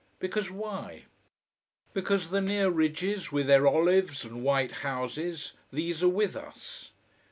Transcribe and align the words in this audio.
Because 0.17 0.49
why? 0.49 1.03
Because 1.93 2.31
the 2.31 2.41
near 2.41 2.71
ridges, 2.71 3.31
with 3.31 3.45
their 3.45 3.67
olives 3.67 4.25
and 4.25 4.41
white 4.41 4.71
houses, 4.81 5.53
these 5.71 6.01
are 6.01 6.09
with 6.09 6.35
us. 6.35 6.89